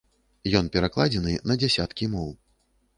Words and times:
Ён 0.59 0.71
перакладзены 0.77 1.37
на 1.51 1.61
дзясяткі 1.63 2.13
моў. 2.19 2.37